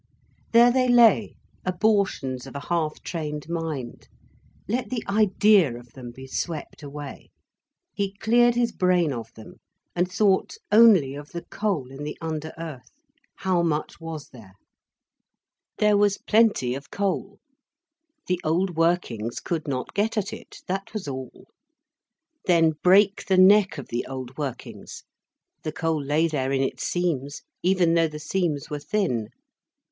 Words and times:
There 0.51 0.71
they 0.71 0.87
lay, 0.89 1.35
abortions 1.63 2.47
of 2.47 2.55
a 2.55 2.65
half 2.71 3.03
trained 3.03 3.47
mind. 3.47 4.07
Let 4.67 4.89
the 4.89 5.03
idea 5.07 5.77
of 5.77 5.93
them 5.93 6.09
be 6.11 6.25
swept 6.25 6.81
away. 6.81 7.29
He 7.93 8.13
cleared 8.13 8.55
his 8.55 8.71
brain 8.71 9.13
of 9.13 9.31
them, 9.35 9.57
and 9.95 10.11
thought 10.11 10.55
only 10.71 11.13
of 11.13 11.33
the 11.33 11.43
coal 11.43 11.91
in 11.91 12.03
the 12.03 12.17
under 12.19 12.51
earth. 12.57 12.89
How 13.35 13.61
much 13.61 13.99
was 14.01 14.29
there? 14.29 14.53
There 15.77 15.95
was 15.95 16.17
plenty 16.17 16.73
of 16.73 16.89
coal. 16.89 17.37
The 18.25 18.41
old 18.43 18.75
workings 18.75 19.39
could 19.39 19.67
not 19.67 19.93
get 19.93 20.17
at 20.17 20.33
it, 20.33 20.63
that 20.65 20.93
was 20.95 21.07
all. 21.07 21.45
Then 22.47 22.71
break 22.81 23.27
the 23.27 23.37
neck 23.37 23.77
of 23.77 23.89
the 23.89 24.07
old 24.07 24.35
workings. 24.35 25.03
The 25.61 25.71
coal 25.71 26.03
lay 26.03 26.27
there 26.27 26.51
in 26.51 26.63
its 26.63 26.87
seams, 26.87 27.43
even 27.61 27.93
though 27.93 28.07
the 28.07 28.17
seams 28.17 28.67
were 28.67 28.79
thin. 28.79 29.29